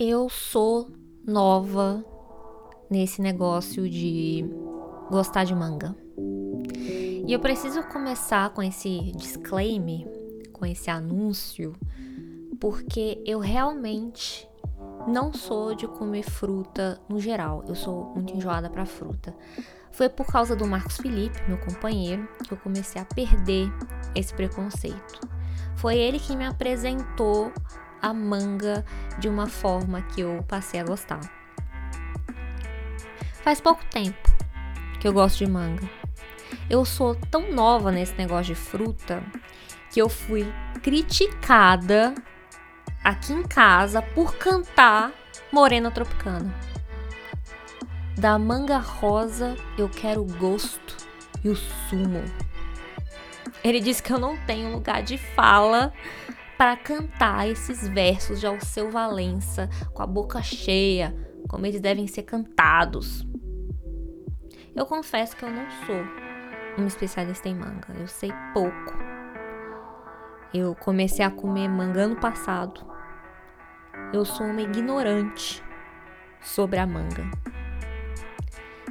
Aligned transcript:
Eu 0.00 0.28
sou 0.28 0.92
nova 1.26 2.04
nesse 2.88 3.20
negócio 3.20 3.90
de 3.90 4.48
gostar 5.10 5.42
de 5.42 5.52
manga. 5.52 5.92
E 7.26 7.32
eu 7.32 7.40
preciso 7.40 7.82
começar 7.82 8.50
com 8.50 8.62
esse 8.62 9.10
disclaimer, 9.16 10.06
com 10.52 10.64
esse 10.64 10.88
anúncio, 10.88 11.74
porque 12.60 13.20
eu 13.26 13.40
realmente 13.40 14.48
não 15.08 15.32
sou 15.32 15.74
de 15.74 15.88
comer 15.88 16.22
fruta 16.22 17.00
no 17.08 17.18
geral. 17.18 17.64
Eu 17.66 17.74
sou 17.74 18.04
muito 18.14 18.32
enjoada 18.32 18.70
para 18.70 18.86
fruta. 18.86 19.34
Foi 19.90 20.08
por 20.08 20.26
causa 20.26 20.54
do 20.54 20.64
Marcos 20.64 20.98
Felipe, 20.98 21.42
meu 21.48 21.58
companheiro, 21.58 22.28
que 22.44 22.52
eu 22.52 22.58
comecei 22.58 23.02
a 23.02 23.04
perder 23.04 23.68
esse 24.14 24.32
preconceito. 24.32 25.28
Foi 25.74 25.98
ele 25.98 26.20
que 26.20 26.36
me 26.36 26.46
apresentou 26.46 27.52
a 28.00 28.12
manga 28.12 28.84
de 29.18 29.28
uma 29.28 29.46
forma 29.46 30.02
que 30.02 30.20
eu 30.20 30.44
passei 30.48 30.80
a 30.80 30.84
gostar. 30.84 31.20
Faz 33.42 33.60
pouco 33.60 33.84
tempo 33.86 34.28
que 35.00 35.08
eu 35.08 35.12
gosto 35.12 35.38
de 35.38 35.50
manga. 35.50 35.88
Eu 36.68 36.84
sou 36.84 37.14
tão 37.14 37.52
nova 37.52 37.90
nesse 37.90 38.14
negócio 38.14 38.54
de 38.54 38.60
fruta 38.60 39.22
que 39.90 40.00
eu 40.00 40.08
fui 40.08 40.52
criticada 40.82 42.14
aqui 43.02 43.32
em 43.32 43.42
casa 43.42 44.02
por 44.02 44.34
cantar 44.36 45.12
Morena 45.50 45.90
Tropicana. 45.90 46.54
Da 48.16 48.38
manga 48.38 48.78
rosa 48.78 49.56
eu 49.78 49.88
quero 49.88 50.22
o 50.22 50.32
gosto 50.36 50.96
e 51.44 51.48
o 51.48 51.56
sumo. 51.56 52.22
Ele 53.62 53.80
disse 53.80 54.02
que 54.02 54.12
eu 54.12 54.18
não 54.18 54.36
tenho 54.38 54.72
lugar 54.72 55.02
de 55.02 55.16
fala 55.16 55.92
para 56.58 56.76
cantar 56.76 57.48
esses 57.48 57.86
versos 57.86 58.40
de 58.40 58.46
Alceu 58.46 58.90
Valença 58.90 59.70
com 59.94 60.02
a 60.02 60.06
boca 60.06 60.42
cheia, 60.42 61.14
como 61.48 61.64
eles 61.64 61.80
devem 61.80 62.08
ser 62.08 62.24
cantados. 62.24 63.24
Eu 64.74 64.84
confesso 64.84 65.36
que 65.36 65.44
eu 65.44 65.50
não 65.50 65.70
sou 65.86 66.02
uma 66.76 66.88
especialista 66.88 67.48
em 67.48 67.54
manga, 67.54 67.94
eu 67.96 68.08
sei 68.08 68.32
pouco. 68.52 68.92
Eu 70.52 70.74
comecei 70.74 71.24
a 71.24 71.30
comer 71.30 71.68
manga 71.68 72.00
ano 72.00 72.16
passado. 72.16 72.84
Eu 74.12 74.24
sou 74.24 74.46
uma 74.46 74.62
ignorante 74.62 75.62
sobre 76.40 76.80
a 76.80 76.86
manga. 76.86 77.22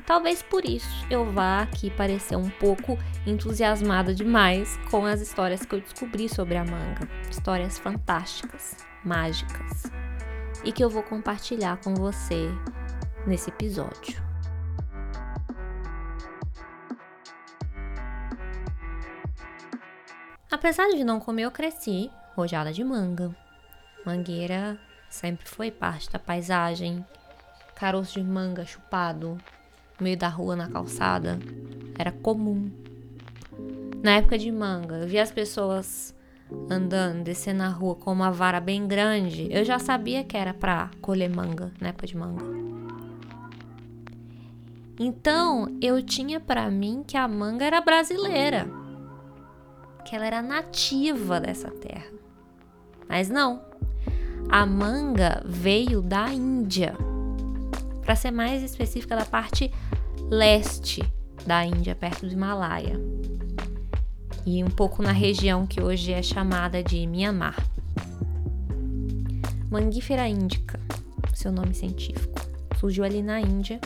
Talvez 0.08 0.42
por 0.42 0.64
isso 0.64 1.06
eu 1.10 1.30
vá 1.34 1.64
aqui 1.64 1.92
parecer 1.92 2.38
um 2.38 2.50
pouco 2.50 2.98
entusiasmada 3.26 4.16
demais 4.16 4.80
com 4.90 5.06
as 5.06 5.20
histórias 5.20 5.66
que 5.66 5.76
eu 5.76 5.82
descobri 5.82 6.30
sobre 6.30 6.56
a 6.56 6.64
manga. 6.64 7.10
Histórias 7.30 7.78
fantásticas, 7.78 8.78
mágicas, 9.04 9.84
e 10.64 10.72
que 10.72 10.82
eu 10.82 10.90
vou 10.90 11.04
compartilhar 11.04 11.76
com 11.84 11.94
você 11.94 12.50
nesse 13.26 13.50
episódio. 13.50 14.26
Apesar 20.50 20.88
de 20.88 21.04
não 21.04 21.20
comer, 21.20 21.44
eu 21.44 21.52
cresci 21.52 22.10
rojada 22.34 22.72
de 22.72 22.82
manga. 22.82 23.36
Mangueira 24.06 24.80
sempre 25.10 25.46
foi 25.46 25.70
parte 25.70 26.10
da 26.10 26.18
paisagem. 26.18 27.06
Caroço 27.76 28.14
de 28.14 28.24
manga 28.24 28.66
chupado 28.66 29.38
no 30.00 30.04
meio 30.04 30.18
da 30.18 30.28
rua 30.28 30.56
na 30.56 30.68
calçada 30.68 31.40
era 31.98 32.12
comum. 32.12 32.70
Na 34.04 34.12
época 34.12 34.38
de 34.38 34.52
manga, 34.52 34.96
eu 34.96 35.08
via 35.08 35.24
as 35.24 35.32
pessoas 35.32 36.16
andando, 36.70 37.24
descendo 37.24 37.60
na 37.60 37.70
rua 37.70 37.96
com 37.96 38.12
uma 38.12 38.32
vara 38.32 38.60
bem 38.60 38.88
grande. 38.88 39.48
Eu 39.52 39.66
já 39.66 39.80
sabia 39.80 40.24
que 40.24 40.38
era 40.38 40.54
para 40.54 40.90
colher 41.02 41.30
manga 41.30 41.72
na 41.82 41.90
época 41.90 42.08
de 42.08 42.16
manga. 42.16 42.44
Então, 45.00 45.78
eu 45.82 46.02
tinha 46.02 46.40
para 46.40 46.70
mim 46.72 47.04
que 47.06 47.18
a 47.18 47.28
manga 47.28 47.66
era 47.66 47.82
brasileira 47.82 48.68
que 50.08 50.16
ela 50.16 50.26
era 50.26 50.42
nativa 50.42 51.40
dessa 51.40 51.70
terra. 51.70 52.08
Mas 53.10 53.30
não. 53.30 53.62
A 54.50 54.66
manga 54.66 55.44
veio 55.46 56.02
da 56.02 56.32
Índia. 56.32 56.96
Para 58.04 58.16
ser 58.16 58.32
mais 58.32 58.64
específica, 58.64 59.18
da 59.18 59.26
parte 59.26 59.70
leste 60.30 61.04
da 61.46 61.66
Índia, 61.66 61.96
perto 61.96 62.26
do 62.26 62.34
Himalaia. 62.34 63.00
E 64.46 64.64
um 64.64 64.70
pouco 64.70 65.02
na 65.02 65.12
região 65.12 65.66
que 65.66 65.82
hoje 65.82 66.14
é 66.14 66.22
chamada 66.22 66.84
de 66.84 67.06
Myanmar. 67.06 67.56
Mangífera 69.70 70.28
índica, 70.28 70.80
seu 71.34 71.52
nome 71.52 71.74
científico, 71.74 72.40
surgiu 72.80 73.04
ali 73.04 73.22
na 73.22 73.42
Índia 73.42 73.80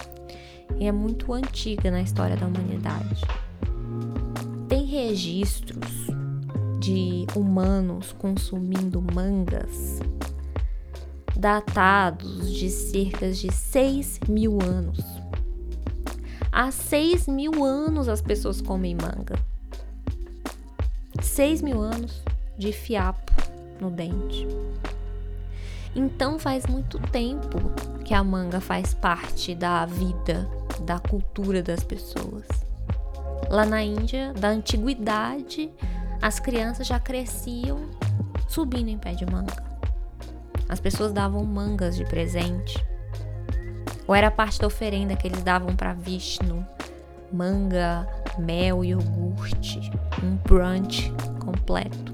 e 0.80 0.86
é 0.86 0.91
muito 0.91 1.34
antiga 1.34 1.90
na 1.90 2.02
história 2.02 2.38
da 2.38 2.46
humanidade. 2.46 3.22
Tem 4.68 4.86
registros 4.86 6.08
de 6.80 7.25
humanos 7.36 8.14
consumindo 8.14 9.02
mangas 9.02 10.00
datados 11.36 12.53
de 12.53 12.70
cerca 12.70 13.31
de 13.31 13.52
6 13.52 14.20
mil 14.30 14.59
anos. 14.62 15.00
Há 16.61 16.69
6 16.69 17.27
mil 17.27 17.66
anos 17.66 18.07
as 18.07 18.22
pessoas 18.22 18.61
comem 18.61 18.94
manga. 18.94 19.33
6 21.19 21.63
mil 21.63 21.81
anos 21.81 22.22
de 22.55 22.72
fiapo 22.72 23.33
no 23.79 23.89
dente. 23.89 24.47
Então 25.95 26.38
faz 26.38 26.67
muito 26.67 26.99
tempo 26.99 27.57
que 28.05 28.13
a 28.13 28.23
manga 28.23 28.61
faz 28.61 28.94
parte 28.94 29.55
da 29.55 29.88
vida, 29.88 30.47
da 30.81 30.99
cultura 30.99 31.63
das 31.63 31.83
pessoas. 31.83 32.45
Lá 33.49 33.66
na 33.66 33.81
Índia, 33.81 34.31
da 34.33 34.49
antiguidade, 34.49 35.67
as 36.22 36.39
crianças 36.39 36.85
já 36.85 36.99
cresciam 36.99 37.89
subindo 38.47 38.89
em 38.89 38.99
pé 38.99 39.16
de 39.16 39.25
manga. 39.25 39.63
As 40.69 40.79
pessoas 40.79 41.11
davam 41.11 41.43
mangas 41.43 41.95
de 41.95 42.05
presente. 42.05 42.91
Ou 44.11 44.16
era 44.16 44.29
parte 44.29 44.59
da 44.59 44.67
oferenda 44.67 45.16
que 45.16 45.25
eles 45.25 45.41
davam 45.41 45.73
para 45.73 45.94
Vishnu. 45.94 46.67
Manga, 47.31 48.05
mel 48.38 48.83
iogurte. 48.83 49.89
Um 50.22 50.35
brunch 50.35 51.13
completo. 51.39 52.13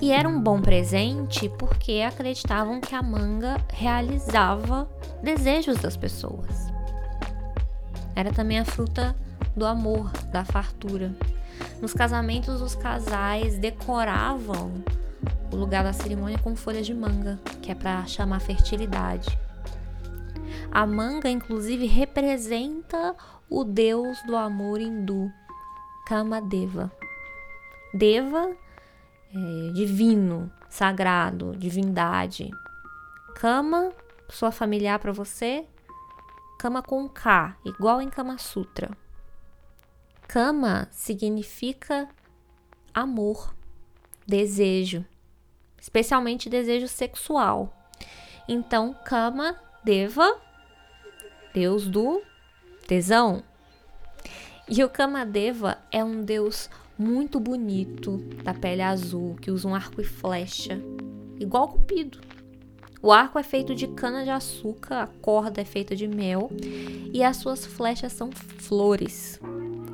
E 0.00 0.12
era 0.12 0.26
um 0.26 0.40
bom 0.40 0.62
presente 0.62 1.46
porque 1.58 2.02
acreditavam 2.08 2.80
que 2.80 2.94
a 2.94 3.02
manga 3.02 3.60
realizava 3.70 4.88
desejos 5.22 5.76
das 5.76 5.94
pessoas. 5.94 6.72
Era 8.14 8.32
também 8.32 8.58
a 8.58 8.64
fruta 8.64 9.14
do 9.54 9.66
amor, 9.66 10.10
da 10.32 10.42
fartura. 10.42 11.14
Nos 11.82 11.92
casamentos, 11.92 12.62
os 12.62 12.74
casais 12.74 13.58
decoravam 13.58 14.72
o 15.52 15.56
lugar 15.56 15.84
da 15.84 15.92
cerimônia 15.92 16.38
com 16.38 16.56
folhas 16.56 16.86
de 16.86 16.94
manga, 16.94 17.38
que 17.60 17.70
é 17.70 17.74
para 17.74 18.06
chamar 18.06 18.40
fertilidade. 18.40 19.38
A 20.70 20.86
manga, 20.86 21.28
inclusive, 21.28 21.86
representa 21.86 23.16
o 23.48 23.64
deus 23.64 24.22
do 24.26 24.36
amor 24.36 24.80
hindu, 24.80 25.30
Kamadeva. 26.06 26.92
Deva 27.94 28.54
é 29.34 29.72
divino, 29.72 30.50
sagrado, 30.68 31.56
divindade. 31.56 32.50
Kama, 33.36 33.92
sua 34.28 34.50
familiar 34.50 34.98
para 34.98 35.12
você, 35.12 35.66
Kama 36.58 36.82
com 36.82 37.06
K, 37.08 37.56
igual 37.64 38.00
em 38.00 38.08
Kama 38.08 38.38
Sutra. 38.38 38.90
Kama 40.26 40.88
significa 40.90 42.08
amor, 42.94 43.54
desejo, 44.26 45.04
especialmente 45.78 46.48
desejo 46.48 46.88
sexual. 46.88 47.76
Então, 48.48 48.94
Kama, 49.04 49.54
Deva, 49.84 50.40
deus 51.56 51.88
do 51.88 52.20
tesão. 52.86 53.42
E 54.68 54.84
o 54.84 54.90
Kamadeva 54.90 55.78
é 55.90 56.04
um 56.04 56.22
deus 56.22 56.68
muito 56.98 57.40
bonito, 57.40 58.18
da 58.44 58.52
pele 58.52 58.82
azul, 58.82 59.36
que 59.40 59.50
usa 59.50 59.66
um 59.66 59.74
arco 59.74 60.02
e 60.02 60.04
flecha, 60.04 60.78
igual 61.40 61.68
Cupido. 61.68 62.20
O 63.00 63.10
arco 63.10 63.38
é 63.38 63.42
feito 63.42 63.74
de 63.74 63.86
cana 63.86 64.22
de 64.22 64.28
açúcar, 64.28 65.00
a 65.00 65.06
corda 65.06 65.62
é 65.62 65.64
feita 65.64 65.96
de 65.96 66.06
mel 66.06 66.50
e 67.10 67.24
as 67.24 67.38
suas 67.38 67.64
flechas 67.64 68.12
são 68.12 68.30
flores. 68.30 69.40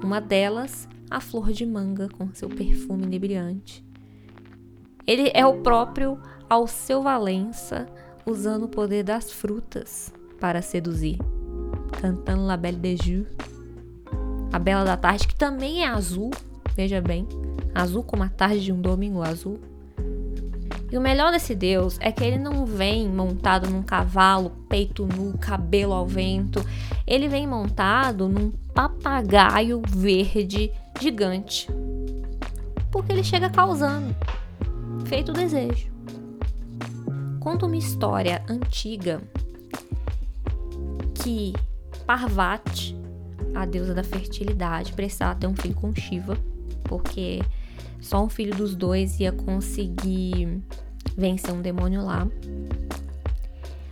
Uma 0.02 0.20
delas, 0.20 0.88
a 1.08 1.20
flor 1.20 1.52
de 1.52 1.64
manga 1.64 2.08
com 2.08 2.34
seu 2.34 2.48
perfume 2.48 3.04
inebriante. 3.04 3.84
Ele 5.06 5.30
é 5.32 5.46
o 5.46 5.62
próprio 5.62 6.20
Alceu 6.50 7.02
Valença 7.02 7.86
usando 8.26 8.64
o 8.64 8.68
poder 8.68 9.04
das 9.04 9.30
frutas 9.30 10.12
para 10.40 10.60
seduzir, 10.60 11.18
cantando 11.92 12.46
La 12.46 12.56
Belle 12.56 12.78
de 12.78 12.96
Jour, 12.96 13.26
a 14.52 14.58
Bela 14.58 14.84
da 14.84 14.96
Tarde, 14.96 15.28
que 15.28 15.34
também 15.34 15.82
é 15.82 15.88
azul, 15.88 16.30
veja 16.74 17.00
bem, 17.00 17.26
azul 17.74 18.02
como 18.02 18.22
a 18.22 18.28
tarde 18.28 18.64
de 18.64 18.72
um 18.72 18.80
domingo 18.80 19.22
azul. 19.22 19.58
E 20.90 20.98
o 20.98 21.00
melhor 21.00 21.32
desse 21.32 21.54
Deus 21.54 21.96
é 22.00 22.12
que 22.12 22.22
ele 22.22 22.36
não 22.36 22.66
vem 22.66 23.08
montado 23.08 23.70
num 23.70 23.82
cavalo, 23.82 24.50
peito 24.68 25.06
nu, 25.06 25.38
cabelo 25.38 25.94
ao 25.94 26.06
vento. 26.06 26.62
Ele 27.06 27.28
vem 27.28 27.46
montado 27.46 28.28
num 28.28 28.50
papagaio 28.74 29.80
verde 29.88 30.70
gigante. 31.00 31.66
Porque 32.90 33.10
ele 33.10 33.24
chega 33.24 33.48
causando. 33.48 34.14
Feito 35.06 35.30
o 35.30 35.34
desejo. 35.34 35.90
Conta 37.40 37.64
uma 37.64 37.76
história 37.76 38.44
antiga 38.46 39.22
que 41.14 41.54
Parvati, 42.06 42.96
a 43.54 43.64
deusa 43.64 43.94
da 43.94 44.02
fertilidade, 44.02 44.92
precisava 44.92 45.38
ter 45.38 45.46
um 45.46 45.54
filho 45.54 45.74
com 45.74 45.94
Shiva, 45.94 46.36
porque 46.84 47.40
só 48.00 48.24
um 48.24 48.28
filho 48.28 48.54
dos 48.54 48.74
dois 48.74 49.20
ia 49.20 49.32
conseguir 49.32 50.60
vencer 51.16 51.52
um 51.52 51.62
demônio 51.62 52.04
lá. 52.04 52.26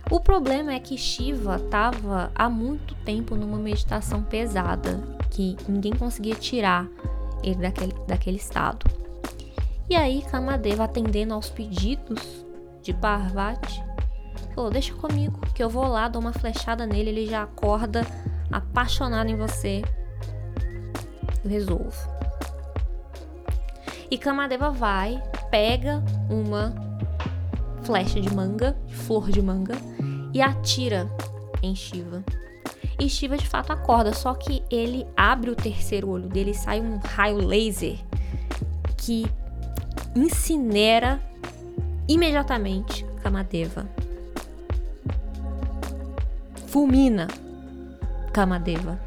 O 0.09 0.19
problema 0.19 0.73
é 0.73 0.79
que 0.79 0.97
Shiva 0.97 1.55
estava 1.55 2.31
há 2.35 2.49
muito 2.49 2.93
tempo 3.05 3.35
numa 3.35 3.57
meditação 3.57 4.21
pesada, 4.21 5.01
que 5.29 5.55
ninguém 5.67 5.93
conseguia 5.93 6.35
tirar 6.35 6.87
ele 7.41 7.55
daquele, 7.55 7.93
daquele 8.07 8.37
estado. 8.37 8.85
E 9.89 9.95
aí 9.95 10.21
Kamadeva, 10.23 10.83
atendendo 10.83 11.33
aos 11.33 11.49
pedidos 11.49 12.45
de 12.81 12.93
Parvati, 12.93 13.81
falou: 14.53 14.69
Deixa 14.69 14.93
comigo, 14.93 15.39
que 15.53 15.63
eu 15.63 15.69
vou 15.69 15.87
lá, 15.87 16.07
dou 16.07 16.21
uma 16.21 16.33
flechada 16.33 16.85
nele, 16.85 17.09
ele 17.09 17.27
já 17.27 17.43
acorda 17.43 18.05
apaixonado 18.51 19.29
em 19.29 19.35
você. 19.35 19.81
Eu 21.43 21.49
resolvo. 21.49 22.09
E 24.09 24.17
Kamadeva 24.17 24.69
vai, 24.69 25.21
pega 25.49 26.03
uma 26.29 26.73
flecha 27.83 28.19
de 28.19 28.33
manga, 28.33 28.77
flor 28.89 29.31
de 29.31 29.41
manga, 29.41 29.75
e 30.33 30.41
atira 30.41 31.09
em 31.63 31.73
Shiva. 31.73 32.23
E 32.99 33.09
Shiva 33.09 33.37
de 33.37 33.47
fato 33.47 33.71
acorda, 33.71 34.13
só 34.13 34.33
que 34.33 34.63
ele 34.69 35.07
abre 35.15 35.49
o 35.49 35.55
terceiro 35.55 36.09
olho 36.09 36.27
dele 36.27 36.51
e 36.51 36.55
sai 36.55 36.81
um 36.81 36.97
raio 36.97 37.37
laser 37.37 37.97
que 38.97 39.25
incinera 40.15 41.19
imediatamente 42.07 43.05
Kamadeva. 43.23 43.87
Fulmina 46.71 47.27
Kamadeva. 48.33 48.99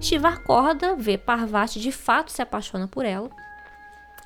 Shiva 0.00 0.28
acorda, 0.28 0.96
vê 0.96 1.18
Parvati 1.18 1.78
de 1.78 1.92
fato 1.92 2.32
se 2.32 2.40
apaixona 2.40 2.88
por 2.88 3.04
ela 3.04 3.30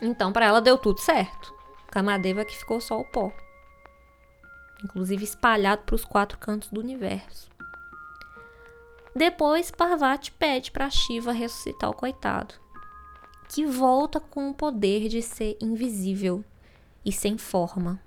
então, 0.01 0.33
para 0.33 0.47
ela 0.47 0.61
deu 0.61 0.77
tudo 0.77 1.01
certo. 1.01 1.55
Kamadeva 1.89 2.45
que 2.45 2.57
ficou 2.57 2.81
só 2.81 3.01
o 3.01 3.05
pó. 3.05 3.33
Inclusive 4.85 5.25
espalhado 5.25 5.83
para 5.85 5.95
os 5.95 6.05
quatro 6.05 6.39
cantos 6.39 6.69
do 6.71 6.81
universo. 6.81 7.51
Depois, 9.15 9.71
Parvati 9.71 10.31
pede 10.33 10.71
para 10.71 10.91
Shiva 10.91 11.33
ressuscitar 11.33 11.89
o 11.89 11.95
coitado, 11.95 12.55
que 13.49 13.65
volta 13.65 14.21
com 14.21 14.51
o 14.51 14.55
poder 14.55 15.09
de 15.09 15.23
ser 15.23 15.57
invisível 15.59 16.45
e 17.03 17.11
sem 17.11 17.39
forma, 17.39 17.99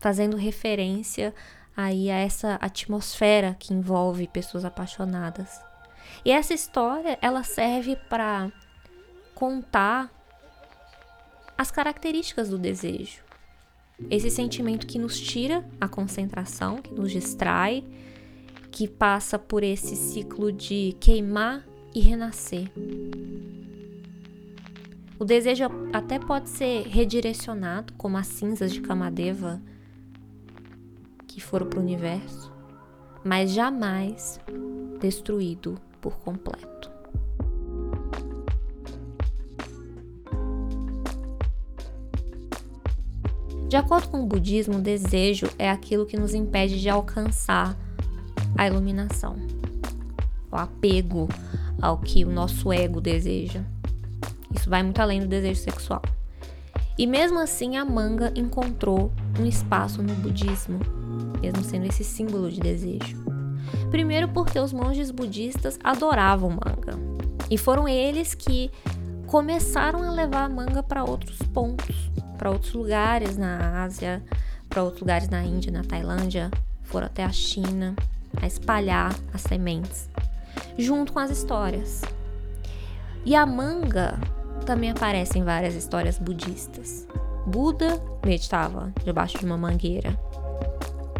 fazendo 0.00 0.36
referência 0.36 1.32
aí 1.76 2.10
a 2.10 2.16
essa 2.16 2.54
atmosfera 2.60 3.56
que 3.58 3.72
envolve 3.74 4.28
pessoas 4.28 4.64
apaixonadas. 4.64 5.60
E 6.24 6.30
essa 6.30 6.54
história, 6.54 7.18
ela 7.20 7.42
serve 7.42 7.96
para 8.08 8.50
contar 9.34 10.10
as 11.56 11.70
características 11.70 12.50
do 12.50 12.58
desejo. 12.58 13.22
Esse 14.10 14.30
sentimento 14.30 14.86
que 14.86 14.98
nos 14.98 15.20
tira 15.20 15.64
a 15.80 15.88
concentração, 15.88 16.78
que 16.78 16.92
nos 16.92 17.12
distrai, 17.12 17.84
que 18.70 18.88
passa 18.88 19.38
por 19.38 19.62
esse 19.62 19.94
ciclo 19.94 20.50
de 20.50 20.96
queimar 21.00 21.64
e 21.94 22.00
renascer. 22.00 22.70
O 25.18 25.24
desejo 25.24 25.64
até 25.92 26.18
pode 26.18 26.48
ser 26.48 26.88
redirecionado, 26.88 27.92
como 27.94 28.16
as 28.16 28.26
cinzas 28.26 28.72
de 28.72 28.80
Kamadeva 28.80 29.62
que 31.34 31.40
foram 31.40 31.66
para 31.66 31.80
o 31.80 31.82
universo, 31.82 32.52
mas 33.24 33.50
jamais 33.50 34.38
destruído 35.00 35.76
por 36.00 36.16
completo. 36.20 36.88
De 43.68 43.76
acordo 43.76 44.08
com 44.08 44.22
o 44.22 44.26
budismo, 44.26 44.76
o 44.76 44.80
desejo 44.80 45.48
é 45.58 45.68
aquilo 45.68 46.06
que 46.06 46.16
nos 46.16 46.34
impede 46.34 46.80
de 46.80 46.88
alcançar 46.88 47.76
a 48.56 48.68
iluminação, 48.68 49.34
o 50.52 50.56
apego 50.56 51.28
ao 51.82 51.98
que 51.98 52.24
o 52.24 52.30
nosso 52.30 52.72
ego 52.72 53.00
deseja. 53.00 53.64
Isso 54.54 54.70
vai 54.70 54.84
muito 54.84 55.00
além 55.00 55.18
do 55.18 55.26
desejo 55.26 55.60
sexual. 55.60 56.02
E 56.96 57.08
mesmo 57.08 57.40
assim, 57.40 57.76
a 57.76 57.84
manga 57.84 58.32
encontrou 58.36 59.10
um 59.40 59.44
espaço 59.44 60.00
no 60.00 60.14
budismo, 60.14 60.78
mesmo 61.40 61.62
sendo 61.64 61.86
esse 61.86 62.04
símbolo 62.04 62.50
de 62.50 62.60
desejo. 62.60 63.24
Primeiro, 63.90 64.28
porque 64.28 64.58
os 64.58 64.72
monges 64.72 65.10
budistas 65.10 65.78
adoravam 65.82 66.50
manga, 66.50 66.98
e 67.50 67.58
foram 67.58 67.86
eles 67.86 68.34
que 68.34 68.70
começaram 69.26 70.02
a 70.02 70.10
levar 70.10 70.44
a 70.44 70.48
manga 70.48 70.82
para 70.82 71.04
outros 71.04 71.38
pontos 71.52 72.10
para 72.44 72.50
outros 72.50 72.72
lugares 72.72 73.36
na 73.36 73.82
Ásia, 73.82 74.22
para 74.68 74.82
outros 74.82 75.00
lugares 75.00 75.28
na 75.28 75.42
Índia, 75.42 75.72
na 75.72 75.82
Tailândia, 75.82 76.50
foram 76.82 77.06
até 77.06 77.24
a 77.24 77.32
China 77.32 77.94
a 78.40 78.46
espalhar 78.46 79.14
as 79.32 79.42
sementes, 79.42 80.10
junto 80.76 81.12
com 81.12 81.18
as 81.18 81.30
histórias. 81.30 82.02
E 83.24 83.34
a 83.34 83.46
manga 83.46 84.18
também 84.66 84.90
aparece 84.90 85.38
em 85.38 85.44
várias 85.44 85.74
histórias 85.74 86.18
budistas. 86.18 87.06
Buda 87.46 87.98
meditava 88.24 88.92
debaixo 89.04 89.38
de 89.38 89.46
uma 89.46 89.56
mangueira. 89.56 90.18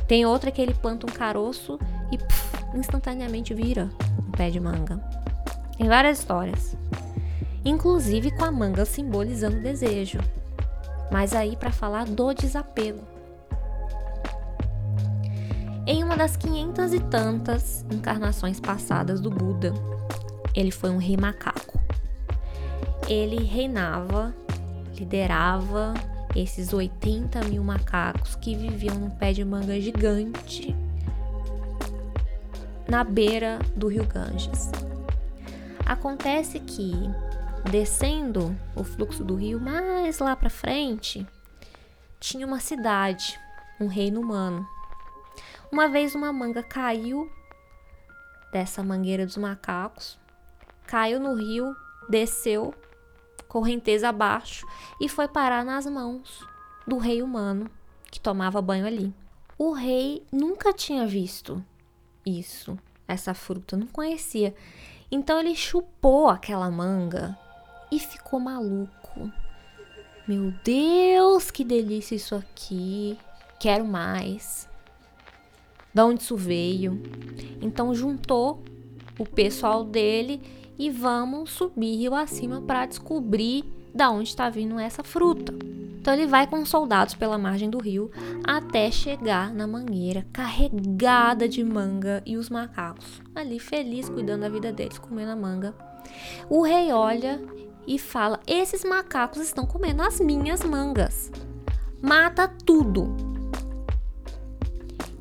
Tem 0.07 0.27
outra 0.27 0.51
que 0.51 0.61
ele 0.61 0.75
planta 0.75 1.07
um 1.07 1.13
caroço 1.13 1.79
e 2.13 2.79
instantaneamente 2.79 3.55
vira 3.55 3.91
um 4.19 4.31
pé 4.31 4.51
de 4.51 4.61
manga. 4.61 4.99
Tem 5.77 5.89
várias 5.89 6.19
histórias, 6.19 6.77
inclusive 7.65 8.31
com 8.31 8.45
a 8.45 8.53
manga 8.53 8.85
simbolizando 8.85 9.61
desejo 9.61 10.19
mas 11.15 11.33
aí 11.33 11.57
para 11.57 11.71
falar 11.71 12.07
do 12.07 12.33
desapego. 12.35 13.03
Em 15.87 16.03
uma 16.03 16.17
das 16.17 16.37
quinhentas 16.37 16.93
e 16.93 16.99
tantas 16.99 17.85
encarnações 17.89 18.59
passadas 18.59 19.21
do 19.21 19.31
Buda, 19.31 19.73
ele 20.55 20.71
foi 20.71 20.91
um 20.91 20.97
rei 20.97 21.17
macaco. 21.17 21.79
Ele 23.07 23.45
reinava, 23.45 24.35
liderava 24.97 25.95
esses 26.35 26.73
80 26.73 27.45
mil 27.45 27.63
macacos 27.63 28.35
que 28.37 28.55
viviam 28.55 28.97
num 28.97 29.11
pé 29.11 29.33
de 29.33 29.45
manga 29.45 29.81
gigante 29.81 30.75
na 32.89 33.05
beira 33.05 33.59
do 33.77 33.89
rio 33.89 34.07
Ganges. 34.07 34.71
Acontece 35.87 36.59
que 36.61 36.93
Descendo 37.71 38.55
o 38.77 38.85
fluxo 38.85 39.25
do 39.25 39.35
rio 39.35 39.59
mais 39.59 40.19
lá 40.19 40.37
para 40.37 40.51
frente, 40.51 41.27
tinha 42.21 42.47
uma 42.47 42.61
cidade, 42.61 43.41
um 43.81 43.87
reino 43.87 44.21
humano. 44.21 44.67
Uma 45.73 45.89
vez 45.89 46.15
uma 46.15 46.33
manga 46.33 46.63
caiu 46.63 47.29
dessa 48.53 48.83
mangueira 48.83 49.25
dos 49.25 49.39
macacos, 49.39 50.19
caiu 50.87 51.19
no 51.19 51.35
rio, 51.35 51.75
desceu 52.09 52.75
correnteza 53.55 54.09
abaixo 54.09 54.67
e 55.01 55.09
foi 55.09 55.29
parar 55.29 55.65
nas 55.65 55.87
mãos 55.87 56.45
do 56.89 56.99
rei 56.99 57.23
humano 57.23 57.71
que 58.11 58.19
tomava 58.19 58.61
banho 58.61 58.85
ali. 58.85 59.15
O 59.57 59.71
rei 59.71 60.25
nunca 60.33 60.73
tinha 60.73 61.07
visto 61.07 61.65
isso, 62.27 62.77
essa 63.07 63.33
fruta, 63.33 63.77
não 63.77 63.87
conhecia. 63.87 64.53
Então 65.09 65.39
ele 65.39 65.55
chupou 65.55 66.29
aquela 66.29 66.69
manga 66.69 67.39
e 67.93 68.01
ficou 68.01 68.41
maluco. 68.41 69.31
Meu 70.27 70.53
Deus, 70.65 71.49
que 71.53 71.63
delícia 71.63 72.17
isso 72.17 72.35
aqui. 72.35 73.17
Quero 73.61 73.85
mais. 73.85 74.69
Da 75.95 76.05
onde 76.05 76.25
isso 76.25 76.37
veio? 76.37 77.01
Então 77.63 77.95
juntou 77.95 78.65
o 79.19 79.25
pessoal 79.25 79.85
dele 79.85 80.41
e 80.79 80.91
vamos 80.91 81.51
subir 81.51 81.97
rio 81.97 82.15
acima 82.15 82.61
para 82.61 82.87
descobrir 82.87 83.65
da 83.95 84.11
onde 84.11 84.29
está 84.29 84.51
vindo 84.51 84.79
essa 84.79 85.05
fruta. 85.05 85.55
Então 86.01 86.13
ele 86.13 86.27
vai 86.27 86.47
com 86.47 86.67
soldados 86.67 87.15
pela 87.15 87.39
margem 87.39 87.71
do 87.71 87.79
rio 87.79 88.11
até 88.47 88.91
chegar 88.91 89.55
na 89.55 89.67
mangueira 89.67 90.27
carregada 90.33 91.49
de 91.49 91.65
manga 91.65 92.23
e 92.27 92.37
os 92.37 92.51
macacos 92.51 93.23
ali 93.35 93.59
feliz 93.59 94.09
cuidando 94.09 94.43
da 94.43 94.49
vida 94.49 94.73
deles, 94.73 94.99
comendo 94.99 95.31
a 95.31 95.37
manga. 95.37 95.75
O 96.51 96.63
rei 96.63 96.93
olha 96.93 97.41
e 97.87 97.99
fala: 97.99 98.41
Esses 98.47 98.85
macacos 98.85 99.41
estão 99.41 99.65
comendo 99.65 100.03
as 100.03 100.21
minhas 100.21 100.63
mangas. 100.63 101.31
mata 102.03 102.47
tudo. 102.49 103.17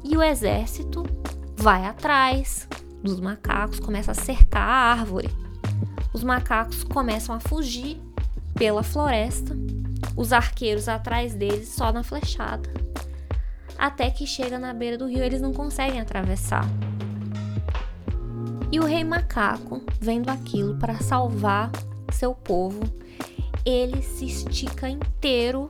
E 0.03 0.17
o 0.17 0.21
exército 0.21 1.03
vai 1.55 1.85
atrás 1.85 2.67
dos 3.03 3.19
macacos, 3.19 3.79
começa 3.79 4.11
a 4.11 4.15
cercar 4.15 4.67
a 4.67 4.91
árvore. 4.91 5.29
Os 6.13 6.23
macacos 6.23 6.83
começam 6.83 7.35
a 7.35 7.39
fugir 7.39 8.01
pela 8.55 8.81
floresta, 8.81 9.55
os 10.15 10.31
arqueiros 10.31 10.87
atrás 10.87 11.33
deles 11.35 11.69
só 11.69 11.91
na 11.91 12.03
flechada. 12.03 12.71
Até 13.77 14.09
que 14.09 14.25
chega 14.25 14.57
na 14.57 14.73
beira 14.73 14.97
do 14.97 15.07
rio, 15.07 15.23
eles 15.23 15.41
não 15.41 15.51
conseguem 15.51 15.99
atravessar. 15.99 16.65
E 18.71 18.79
o 18.79 18.85
rei 18.85 19.03
macaco, 19.03 19.83
vendo 19.99 20.29
aquilo 20.29 20.77
para 20.77 20.99
salvar 20.99 21.69
seu 22.11 22.33
povo, 22.33 22.81
ele 23.65 24.01
se 24.01 24.25
estica 24.25 24.89
inteiro, 24.89 25.69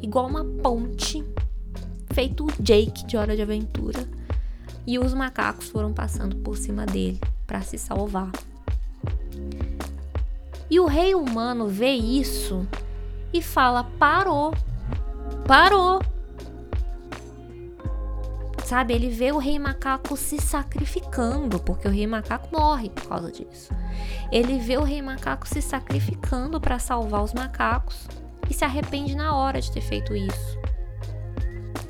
igual 0.00 0.26
uma 0.26 0.44
ponte, 0.44 1.24
feito 2.12 2.44
o 2.44 2.62
Jake 2.62 3.04
de 3.06 3.16
Hora 3.16 3.36
de 3.36 3.42
Aventura. 3.42 4.15
E 4.86 4.98
os 4.98 5.12
macacos 5.12 5.68
foram 5.68 5.92
passando 5.92 6.36
por 6.36 6.56
cima 6.56 6.86
dele 6.86 7.20
para 7.46 7.60
se 7.62 7.76
salvar. 7.76 8.30
E 10.70 10.78
o 10.80 10.86
rei 10.86 11.14
humano 11.14 11.68
vê 11.68 11.92
isso 11.92 12.66
e 13.32 13.42
fala: 13.42 13.84
parou, 13.98 14.54
parou. 15.46 16.00
Sabe, 18.64 18.94
ele 18.94 19.08
vê 19.08 19.30
o 19.30 19.38
rei 19.38 19.60
macaco 19.60 20.16
se 20.16 20.40
sacrificando, 20.40 21.60
porque 21.60 21.86
o 21.86 21.90
rei 21.90 22.04
macaco 22.04 22.48
morre 22.52 22.90
por 22.90 23.06
causa 23.06 23.30
disso. 23.30 23.72
Ele 24.32 24.58
vê 24.58 24.76
o 24.76 24.82
rei 24.82 25.00
macaco 25.00 25.46
se 25.46 25.62
sacrificando 25.62 26.60
para 26.60 26.80
salvar 26.80 27.22
os 27.22 27.32
macacos 27.32 28.08
e 28.50 28.54
se 28.54 28.64
arrepende 28.64 29.14
na 29.14 29.36
hora 29.36 29.60
de 29.60 29.70
ter 29.70 29.80
feito 29.80 30.16
isso. 30.16 30.58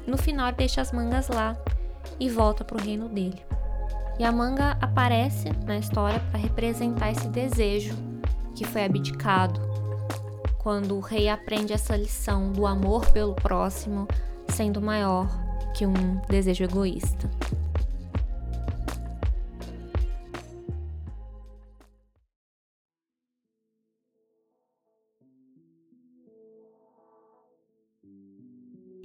No 0.06 0.18
final, 0.18 0.52
deixa 0.52 0.82
as 0.82 0.92
mangas 0.92 1.28
lá 1.28 1.56
e 2.18 2.28
volta 2.28 2.64
para 2.64 2.76
o 2.76 2.80
reino 2.80 3.08
dele. 3.08 3.40
E 4.18 4.24
a 4.24 4.32
manga 4.32 4.76
aparece 4.80 5.50
na 5.66 5.76
história 5.78 6.20
para 6.30 6.38
representar 6.38 7.10
esse 7.10 7.28
desejo 7.28 7.94
que 8.54 8.64
foi 8.64 8.84
abdicado, 8.84 9.60
quando 10.58 10.96
o 10.96 11.00
rei 11.00 11.28
aprende 11.28 11.72
essa 11.72 11.96
lição 11.96 12.50
do 12.50 12.66
amor 12.66 13.06
pelo 13.12 13.34
próximo 13.34 14.08
sendo 14.48 14.80
maior 14.80 15.28
que 15.74 15.86
um 15.86 16.16
desejo 16.28 16.64
egoísta. 16.64 17.30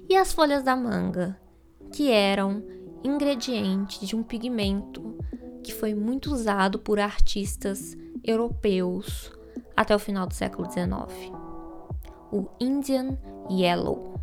E 0.10 0.16
as 0.16 0.34
folhas 0.34 0.62
da 0.62 0.76
manga, 0.76 1.40
que 1.94 2.12
eram 2.12 2.64
ingredientes 3.04 4.08
de 4.08 4.16
um 4.16 4.24
pigmento 4.24 5.18
que 5.64 5.74
foi 5.74 5.94
muito 5.94 6.32
usado 6.32 6.80
por 6.80 7.00
artistas 7.00 7.98
europeus 8.24 9.32
até 9.76 9.96
o 9.96 10.00
final 10.00 10.28
do 10.28 10.34
século 10.34 10.70
XIX. 10.70 11.32
O 12.32 12.48
Indian 12.60 13.18
Yellow, 13.50 14.20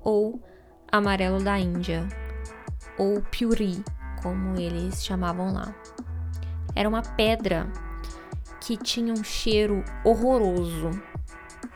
ou 0.00 0.42
amarelo 0.90 1.42
da 1.42 1.58
Índia, 1.58 2.08
ou 2.98 3.20
Puri, 3.22 3.84
como 4.22 4.58
eles 4.58 5.04
chamavam 5.04 5.52
lá. 5.52 5.74
Era 6.74 6.88
uma 6.88 7.02
pedra 7.02 7.70
que 8.60 8.76
tinha 8.76 9.12
um 9.12 9.22
cheiro 9.22 9.84
horroroso, 10.04 10.90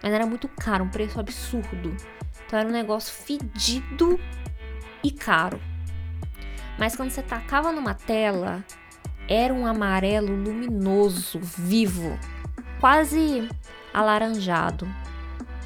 mas 0.03 0.13
era 0.13 0.27
muito 0.27 0.49
caro, 0.49 0.85
um 0.85 0.91
preço 0.91 1.21
absurdo. 1.21 1.95
Então 2.47 2.59
era 2.59 2.69
um 2.69 2.73
negócio 2.73 3.13
fedido 3.13 4.19
e 5.05 5.11
caro. 5.11 5.61
Mas 6.79 6.95
quando 6.95 7.11
você 7.11 7.23
tacava 7.23 7.73
numa 7.73 7.93
tela, 7.93 8.65
era 9.29 9.53
um 9.53 9.67
amarelo 9.67 10.35
luminoso, 10.35 11.41
vivo, 11.41 12.19
quase 12.81 13.49
alaranjado. 13.93 14.89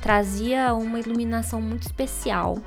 Trazia 0.00 0.74
uma 0.74 0.98
iluminação 0.98 1.60
muito 1.60 1.82
especial. 1.82 2.58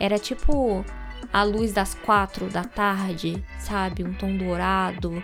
Era 0.00 0.18
tipo 0.18 0.84
a 1.32 1.42
luz 1.42 1.72
das 1.72 1.94
quatro 1.94 2.48
da 2.48 2.64
tarde, 2.64 3.44
sabe? 3.58 4.02
Um 4.02 4.14
tom 4.14 4.36
dourado. 4.36 5.22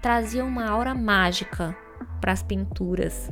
Trazia 0.00 0.44
uma 0.44 0.68
aura 0.68 0.94
mágica 0.94 1.76
para 2.20 2.32
as 2.32 2.42
pinturas. 2.42 3.30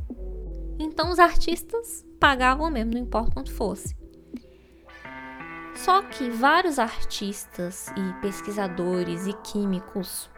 Então 0.79 1.11
os 1.11 1.19
artistas 1.19 2.05
pagavam 2.19 2.71
mesmo, 2.71 2.93
não 2.93 3.01
importa 3.01 3.31
quanto 3.31 3.53
fosse. 3.53 3.97
Só 5.77 6.03
que 6.03 6.31
vários 6.31 6.79
artistas 6.79 7.89
e 7.97 8.21
pesquisadores 8.21 9.27
e 9.27 9.33
químicos 9.35 10.31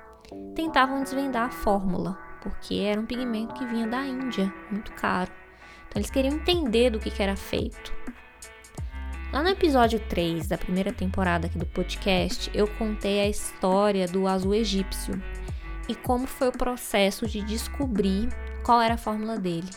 tentavam 0.54 1.02
desvendar 1.02 1.46
a 1.46 1.50
fórmula, 1.50 2.18
porque 2.42 2.74
era 2.74 3.00
um 3.00 3.06
pigmento 3.06 3.54
que 3.54 3.64
vinha 3.64 3.86
da 3.86 4.04
Índia, 4.04 4.52
muito 4.70 4.92
caro. 4.92 5.30
Então 5.88 6.00
eles 6.00 6.10
queriam 6.10 6.34
entender 6.34 6.90
do 6.90 6.98
que, 6.98 7.10
que 7.10 7.22
era 7.22 7.36
feito. 7.36 7.92
Lá 9.32 9.42
no 9.42 9.48
episódio 9.48 10.00
3 10.00 10.48
da 10.48 10.58
primeira 10.58 10.92
temporada 10.92 11.46
aqui 11.46 11.56
do 11.56 11.66
podcast, 11.66 12.50
eu 12.52 12.66
contei 12.66 13.20
a 13.20 13.28
história 13.28 14.08
do 14.08 14.26
azul 14.26 14.54
egípcio 14.54 15.22
e 15.88 15.94
como 15.94 16.26
foi 16.26 16.48
o 16.48 16.52
processo 16.52 17.26
de 17.26 17.42
descobrir 17.42 18.28
qual 18.64 18.80
era 18.80 18.94
a 18.94 18.98
fórmula 18.98 19.38
dele. 19.38 19.70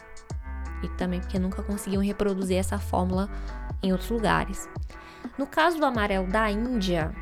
E 0.81 0.87
também 0.97 1.19
porque 1.19 1.37
nunca 1.37 1.61
conseguiam 1.61 2.01
reproduzir 2.01 2.57
essa 2.57 2.79
fórmula 2.79 3.29
em 3.83 3.91
outros 3.91 4.09
lugares. 4.09 4.67
No 5.37 5.47
caso 5.47 5.77
do 5.77 5.85
amarelo 5.85 6.27
da 6.27 6.49
Índia, 6.49 7.13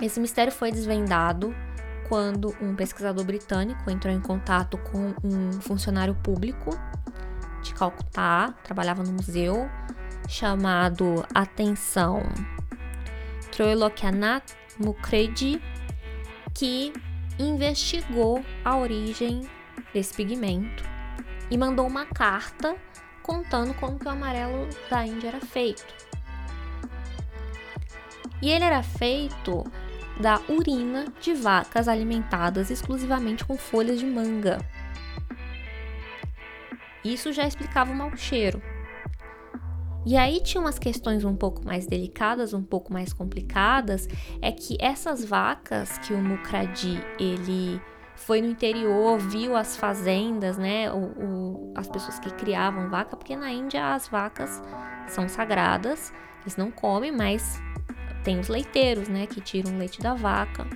esse 0.00 0.20
mistério 0.20 0.52
foi 0.52 0.70
desvendado 0.70 1.54
quando 2.08 2.54
um 2.60 2.74
pesquisador 2.74 3.24
britânico 3.24 3.90
entrou 3.90 4.12
em 4.12 4.20
contato 4.20 4.78
com 4.78 5.14
um 5.24 5.52
funcionário 5.60 6.14
público 6.14 6.70
de 7.62 7.72
Calcutá, 7.74 8.54
trabalhava 8.62 9.02
no 9.02 9.12
museu, 9.12 9.68
chamado 10.28 11.24
Atenção 11.34 12.22
Troilokanath 13.50 14.54
Mukherjee, 14.78 15.62
que 16.52 16.92
investigou 17.38 18.44
a 18.64 18.76
origem 18.76 19.48
desse 19.92 20.14
pigmento 20.14 20.84
e 21.50 21.56
mandou 21.56 21.86
uma 21.86 22.04
carta 22.04 22.76
contando 23.22 23.72
como 23.74 23.98
que 23.98 24.06
o 24.06 24.10
amarelo 24.10 24.68
da 24.90 25.06
Índia 25.06 25.28
era 25.28 25.40
feito. 25.40 26.03
E 28.44 28.50
ele 28.50 28.62
era 28.62 28.82
feito 28.82 29.64
da 30.20 30.38
urina 30.50 31.06
de 31.18 31.32
vacas 31.32 31.88
alimentadas 31.88 32.70
exclusivamente 32.70 33.42
com 33.42 33.56
folhas 33.56 33.98
de 33.98 34.04
manga. 34.04 34.58
Isso 37.02 37.32
já 37.32 37.46
explicava 37.46 37.90
o 37.90 37.94
mau 37.94 38.14
cheiro. 38.14 38.60
E 40.04 40.14
aí 40.14 40.42
tinha 40.42 40.60
umas 40.60 40.78
questões 40.78 41.24
um 41.24 41.34
pouco 41.34 41.64
mais 41.64 41.86
delicadas, 41.86 42.52
um 42.52 42.62
pouco 42.62 42.92
mais 42.92 43.14
complicadas, 43.14 44.06
é 44.42 44.52
que 44.52 44.76
essas 44.78 45.24
vacas 45.24 45.96
que 45.96 46.12
o 46.12 46.18
Mukradi 46.18 47.02
ele 47.18 47.80
foi 48.14 48.42
no 48.42 48.48
interior, 48.48 49.18
viu 49.18 49.56
as 49.56 49.74
fazendas, 49.74 50.58
né, 50.58 50.92
o, 50.92 50.98
o, 50.98 51.74
as 51.74 51.88
pessoas 51.88 52.18
que 52.18 52.30
criavam 52.34 52.90
vaca, 52.90 53.16
porque 53.16 53.34
na 53.34 53.50
Índia 53.50 53.94
as 53.94 54.06
vacas 54.06 54.62
são 55.08 55.30
sagradas, 55.30 56.12
eles 56.42 56.58
não 56.58 56.70
comem, 56.70 57.10
mas 57.10 57.58
tem 58.24 58.40
os 58.40 58.48
leiteiros, 58.48 59.08
né, 59.08 59.26
que 59.26 59.40
tiram 59.40 59.72
o 59.74 59.78
leite 59.78 60.00
da 60.00 60.14
vaca. 60.14 60.66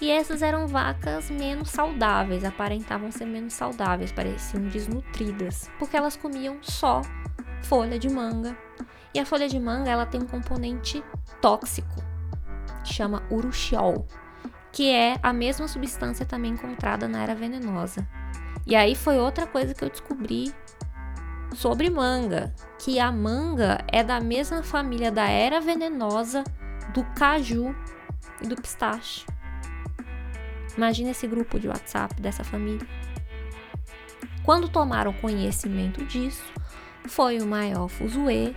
E 0.00 0.10
essas 0.10 0.42
eram 0.42 0.66
vacas 0.66 1.30
menos 1.30 1.70
saudáveis, 1.70 2.44
aparentavam 2.44 3.10
ser 3.10 3.24
menos 3.24 3.54
saudáveis, 3.54 4.12
pareciam 4.12 4.64
desnutridas, 4.64 5.70
porque 5.78 5.96
elas 5.96 6.16
comiam 6.16 6.58
só 6.60 7.00
folha 7.62 7.98
de 7.98 8.10
manga. 8.10 8.56
E 9.14 9.18
a 9.18 9.24
folha 9.24 9.48
de 9.48 9.58
manga, 9.58 9.90
ela 9.90 10.04
tem 10.04 10.20
um 10.20 10.26
componente 10.26 11.02
tóxico, 11.40 12.04
que 12.82 12.92
chama 12.92 13.22
uruxiol, 13.30 14.06
que 14.72 14.90
é 14.90 15.16
a 15.22 15.32
mesma 15.32 15.68
substância 15.68 16.26
também 16.26 16.52
encontrada 16.52 17.08
na 17.08 17.22
era 17.22 17.34
venenosa. 17.34 18.06
E 18.66 18.74
aí 18.74 18.94
foi 18.94 19.18
outra 19.18 19.46
coisa 19.46 19.72
que 19.72 19.84
eu 19.84 19.90
descobri 19.90 20.52
sobre 21.54 21.90
manga, 21.90 22.54
que 22.78 22.98
a 22.98 23.10
manga 23.10 23.84
é 23.90 24.02
da 24.02 24.20
mesma 24.20 24.62
família 24.62 25.10
da 25.10 25.28
era 25.28 25.60
venenosa 25.60 26.44
do 26.92 27.04
caju 27.16 27.74
e 28.42 28.46
do 28.46 28.56
pistache. 28.56 29.26
Imagina 30.76 31.10
esse 31.10 31.26
grupo 31.26 31.58
de 31.58 31.68
WhatsApp 31.68 32.20
dessa 32.20 32.42
família. 32.42 32.86
Quando 34.44 34.68
tomaram 34.68 35.12
conhecimento 35.12 36.04
disso, 36.04 36.44
foi 37.06 37.38
o 37.38 37.46
maior 37.46 37.88
fuzuê 37.88 38.54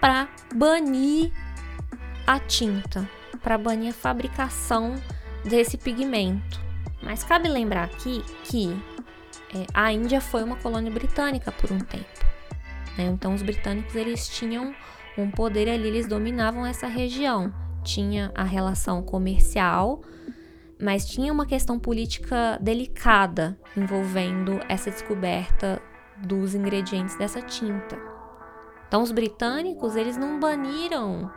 para 0.00 0.28
banir 0.54 1.32
a 2.26 2.38
tinta, 2.38 3.08
para 3.42 3.56
banir 3.56 3.90
a 3.90 3.94
fabricação 3.94 4.94
desse 5.44 5.78
pigmento. 5.78 6.60
Mas 7.02 7.22
cabe 7.22 7.48
lembrar 7.48 7.84
aqui 7.84 8.22
que 8.44 8.76
é, 9.54 9.66
a 9.72 9.92
Índia 9.92 10.20
foi 10.20 10.42
uma 10.42 10.56
colônia 10.56 10.90
britânica 10.90 11.50
por 11.52 11.72
um 11.72 11.78
tempo. 11.78 12.06
Né? 12.96 13.04
Então 13.06 13.34
os 13.34 13.42
britânicos 13.42 13.94
eles 13.94 14.28
tinham 14.28 14.74
um 15.16 15.30
poder 15.30 15.68
ali, 15.68 15.88
eles 15.88 16.06
dominavam 16.06 16.66
essa 16.66 16.86
região. 16.86 17.52
Tinha 17.82 18.30
a 18.34 18.44
relação 18.44 19.02
comercial, 19.02 20.02
mas 20.80 21.06
tinha 21.06 21.32
uma 21.32 21.46
questão 21.46 21.78
política 21.78 22.58
delicada 22.60 23.58
envolvendo 23.76 24.60
essa 24.68 24.90
descoberta 24.90 25.80
dos 26.18 26.54
ingredientes 26.54 27.16
dessa 27.16 27.40
tinta. 27.40 27.98
Então 28.86 29.02
os 29.02 29.12
britânicos, 29.12 29.96
eles 29.96 30.16
não 30.16 30.38
baniram 30.40 31.30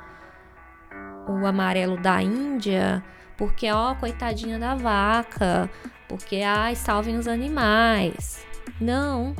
o 1.28 1.46
amarelo 1.46 1.98
da 1.98 2.22
Índia 2.22 3.04
porque 3.42 3.72
ó, 3.72 3.96
coitadinha 3.96 4.60
da 4.60 4.76
vaca, 4.76 5.68
porque 6.12 6.42
ai, 6.42 6.76
salvem 6.76 7.16
os 7.18 7.26
animais. 7.26 8.46
Não. 8.82 9.34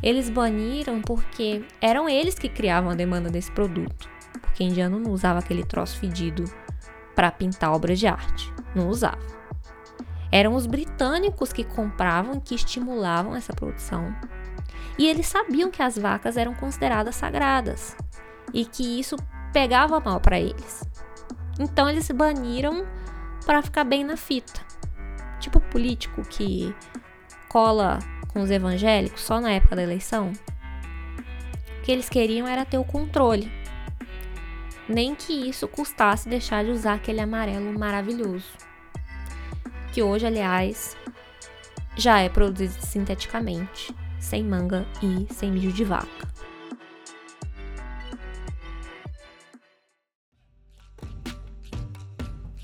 Eles 0.00 0.30
baniram 0.30 1.02
porque 1.02 1.64
eram 1.80 2.08
eles 2.08 2.36
que 2.36 2.48
criavam 2.48 2.90
a 2.90 2.94
demanda 2.94 3.28
desse 3.28 3.50
produto. 3.50 4.08
Porque 4.40 4.62
indiano 4.62 5.00
não 5.00 5.10
usava 5.10 5.40
aquele 5.40 5.64
troço 5.64 5.98
fedido 5.98 6.44
para 7.16 7.32
pintar 7.32 7.72
obras 7.72 7.98
de 7.98 8.06
arte. 8.06 8.52
Não 8.76 8.88
usava. 8.88 9.18
Eram 10.30 10.54
os 10.54 10.66
britânicos 10.66 11.52
que 11.52 11.64
compravam, 11.64 12.38
que 12.38 12.54
estimulavam 12.54 13.34
essa 13.34 13.52
produção. 13.52 14.14
E 14.96 15.08
eles 15.08 15.26
sabiam 15.26 15.68
que 15.68 15.82
as 15.82 15.98
vacas 15.98 16.36
eram 16.36 16.54
consideradas 16.54 17.16
sagradas 17.16 17.96
e 18.52 18.64
que 18.64 19.00
isso 19.00 19.16
pegava 19.52 19.98
mal 19.98 20.20
para 20.20 20.38
eles. 20.38 20.84
Então 21.58 21.90
eles 21.90 22.04
se 22.04 22.12
baniram 22.12 22.86
para 23.44 23.62
ficar 23.62 23.82
bem 23.82 24.04
na 24.04 24.16
fita. 24.16 24.60
Tipo 25.44 25.60
político 25.60 26.22
que 26.22 26.74
cola 27.50 27.98
com 28.28 28.40
os 28.40 28.50
evangélicos 28.50 29.20
só 29.20 29.42
na 29.42 29.50
época 29.50 29.76
da 29.76 29.82
eleição. 29.82 30.32
O 31.78 31.82
que 31.82 31.92
eles 31.92 32.08
queriam 32.08 32.48
era 32.48 32.64
ter 32.64 32.78
o 32.78 32.84
controle. 32.84 33.52
Nem 34.88 35.14
que 35.14 35.34
isso 35.34 35.68
custasse 35.68 36.30
deixar 36.30 36.64
de 36.64 36.70
usar 36.70 36.94
aquele 36.94 37.20
amarelo 37.20 37.78
maravilhoso. 37.78 38.52
Que 39.92 40.02
hoje, 40.02 40.26
aliás, 40.26 40.96
já 41.94 42.20
é 42.20 42.30
produzido 42.30 42.74
sinteticamente, 42.80 43.94
sem 44.18 44.42
manga 44.42 44.86
e 45.02 45.30
sem 45.30 45.52
mijo 45.52 45.70
de 45.72 45.84
vaca. 45.84 46.26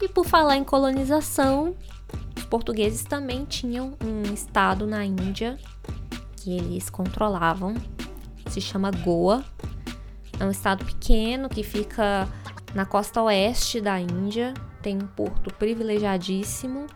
E 0.00 0.08
por 0.08 0.25
falar 0.25 0.56
em 0.56 0.64
colonização, 0.64 1.76
portugueses 2.50 3.04
também 3.04 3.45
tinham 3.45 3.97
um 4.04 4.35
estado 4.35 4.85
na 4.85 5.04
Índia 5.04 5.57
que 6.37 6.50
eles 6.50 6.90
controlavam, 6.90 7.75
se 8.49 8.61
chama 8.61 8.90
Goa. 8.90 9.45
É 10.38 10.45
um 10.45 10.50
estado 10.50 10.85
pequeno 10.85 11.49
que 11.49 11.62
fica 11.62 12.28
na 12.75 12.85
costa 12.85 13.23
oeste 13.23 13.80
da 13.80 14.00
Índia, 14.00 14.52
tem 14.83 14.97
um 14.97 15.07
porto 15.07 15.54
privilegiadíssimo. 15.54 16.87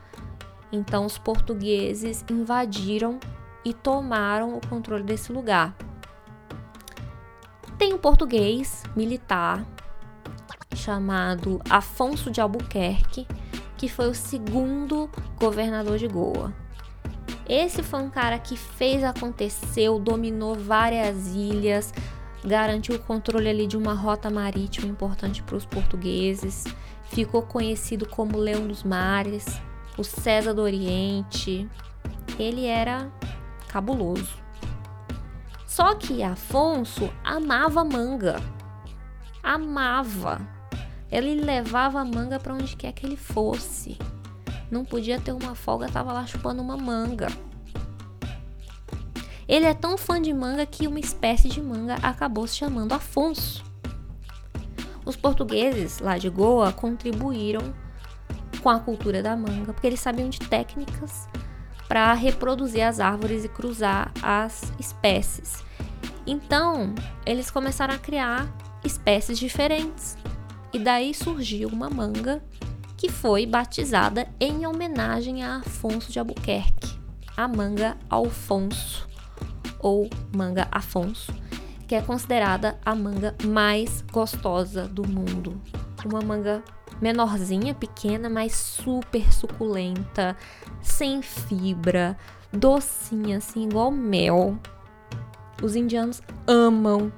Então 0.73 1.07
os 1.07 1.19
portugueses 1.19 2.25
invadiram 2.29 3.21
e 3.65 3.73
tomaram 3.73 4.57
o 4.57 4.67
controle 4.67 5.05
desse 5.05 5.31
lugar. 5.31 5.77
Tem 7.79 7.93
um 7.93 7.99
português 7.99 8.83
militar 8.97 9.65
chamado 10.75 11.61
Afonso 11.71 12.31
de 12.31 12.41
Albuquerque, 12.41 13.27
que 13.77 13.89
foi 13.89 14.09
o 14.09 14.15
segundo 14.15 15.11
governador 15.39 15.99
de 15.99 16.07
Goa. 16.09 16.53
Esse 17.49 17.83
foi 17.83 18.01
um 18.01 18.11
cara 18.11 18.39
que 18.39 18.57
fez 18.57 19.05
acontecer, 19.05 19.91
dominou 20.01 20.55
várias 20.55 21.29
ilhas, 21.35 21.93
garantiu 22.45 22.97
o 22.97 22.99
controle 22.99 23.49
ali 23.49 23.67
de 23.67 23.77
uma 23.77 23.95
rota 23.95 24.31
marítima 24.31 24.87
importante 24.87 25.43
para 25.43 25.57
os 25.57 25.67
portugueses, 25.67 26.65
ficou 27.05 27.43
conhecido 27.43 28.09
como 28.09 28.39
Leão 28.39 28.67
dos 28.67 28.83
Mares, 28.83 29.61
o 29.97 30.05
César 30.05 30.55
do 30.55 30.63
Oriente. 30.63 31.69
Ele 32.39 32.67
era 32.67 33.11
cabuloso. 33.69 34.43
Só 35.67 35.95
que 35.95 36.23
Afonso 36.23 37.11
amava 37.23 37.85
manga. 37.85 38.37
Amava. 39.43 40.54
Ele 41.11 41.35
levava 41.35 42.01
a 42.01 42.05
manga 42.05 42.39
para 42.39 42.55
onde 42.55 42.77
quer 42.77 42.93
que 42.93 43.07
ele 43.07 43.17
fosse. 43.17 43.99
Não 44.71 44.85
podia 44.85 45.21
ter 45.21 45.33
uma 45.33 45.55
folga, 45.55 45.89
tava 45.89 46.13
lá 46.13 46.27
chupando 46.27 46.61
uma 46.61 46.77
manga. 46.77 47.29
Ele 49.47 49.67
é 49.67 49.75
tão 49.75 49.99
fã 49.99 50.21
de 50.21 50.33
manga 50.33 50.65
que 50.65 50.87
uma 50.87 50.99
espécie 50.99 51.49
de 51.49 51.61
manga 51.61 51.97
acabou 52.03 52.47
se 52.47 52.57
chamando 52.57 52.93
Afonso. 52.93 53.63
Os 55.05 55.17
portugueses 55.17 55.99
lá 55.99 56.17
de 56.17 56.31
Goa 56.31 56.73
contribuíram 56.73 57.75
com 58.63 58.71
a 58.71 58.81
cultura 58.81 59.23
da 59.23 59.37
manga, 59.37 59.75
porque 59.75 59.87
eles 59.87 60.01
sabiam 60.01 60.31
de 60.31 60.39
técnicas 60.41 61.29
para 61.87 62.15
reproduzir 62.15 62.83
as 62.83 62.99
árvores 62.99 63.45
e 63.45 63.49
cruzar 63.49 64.11
as 64.23 64.73
espécies. 64.81 65.63
Então, 66.27 66.95
eles 67.27 67.51
começaram 67.51 67.95
a 67.95 67.99
criar 67.99 68.49
espécies 68.83 69.39
diferentes. 69.39 70.17
E 70.75 70.79
daí 70.81 71.15
surgiu 71.15 71.69
uma 71.69 71.89
manga 71.89 72.43
que 72.97 73.09
foi 73.09 73.47
batizada 73.47 74.27
em 74.41 74.67
homenagem 74.67 75.45
a 75.45 75.59
Afonso 75.59 76.11
de 76.11 76.19
Albuquerque, 76.19 76.99
a 77.37 77.47
manga 77.47 77.97
Alfonso 78.11 79.09
ou 79.79 80.11
manga 80.35 80.67
Afonso, 80.73 81.33
que 81.87 81.95
é 81.95 82.03
considerada 82.03 82.77
a 82.85 82.93
manga 82.93 83.37
mais 83.45 84.03
gostosa 84.11 84.89
do 84.89 85.09
mundo. 85.09 85.63
Uma 86.05 86.21
manga 86.21 86.61
menorzinha, 87.01 87.73
pequena, 87.73 88.29
mas 88.29 88.57
super 88.57 89.33
suculenta, 89.33 90.37
sem 90.83 91.23
fibra, 91.23 92.19
docinha, 92.53 93.39
assim, 93.39 93.69
igual 93.69 93.93
mel. 93.93 94.59
Os 95.63 95.77
indianos 95.77 96.21
amam 96.49 97.13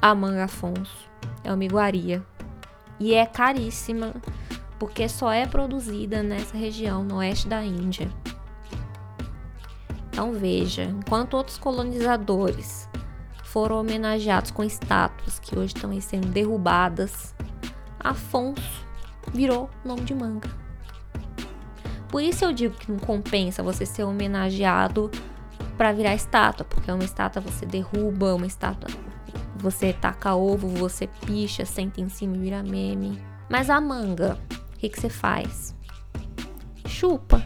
a 0.00 0.14
manga 0.14 0.44
Afonso. 0.44 1.10
É 1.42 1.52
uma 1.52 1.64
iguaria 1.64 2.24
e 3.00 3.14
é 3.14 3.24
caríssima 3.24 4.14
porque 4.78 5.08
só 5.08 5.32
é 5.32 5.46
produzida 5.46 6.22
nessa 6.22 6.56
região 6.56 7.02
no 7.02 7.16
oeste 7.16 7.48
da 7.48 7.64
Índia. 7.64 8.10
Então 10.10 10.32
veja, 10.32 10.84
enquanto 10.84 11.34
outros 11.34 11.56
colonizadores 11.56 12.88
foram 13.44 13.80
homenageados 13.80 14.50
com 14.50 14.62
estátuas 14.62 15.38
que 15.38 15.58
hoje 15.58 15.74
estão 15.74 15.98
sendo 16.00 16.28
derrubadas, 16.28 17.34
Afonso 17.98 18.86
virou 19.32 19.68
nome 19.84 20.02
de 20.02 20.14
manga. 20.14 20.48
Por 22.08 22.22
isso 22.22 22.44
eu 22.44 22.52
digo 22.52 22.74
que 22.74 22.90
não 22.90 22.98
compensa 22.98 23.62
você 23.62 23.86
ser 23.86 24.04
homenageado 24.04 25.10
para 25.76 25.92
virar 25.92 26.14
estátua, 26.14 26.66
porque 26.66 26.90
uma 26.90 27.04
estátua 27.04 27.40
você 27.40 27.64
derruba, 27.64 28.34
uma 28.34 28.46
estátua 28.46 28.90
você 29.60 29.92
taca 29.92 30.34
ovo, 30.34 30.68
você 30.68 31.06
picha, 31.06 31.64
senta 31.64 32.00
em 32.00 32.08
cima 32.08 32.36
e 32.36 32.40
vira 32.40 32.62
meme. 32.62 33.20
Mas 33.48 33.68
a 33.68 33.80
manga, 33.80 34.38
o 34.74 34.78
que, 34.78 34.88
que 34.88 34.98
você 34.98 35.08
faz? 35.08 35.74
Chupa. 36.86 37.44